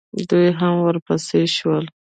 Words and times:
دوئ 0.29 0.47
هم 0.59 0.73
ورپسې 0.85 1.39
شول. 1.55 1.85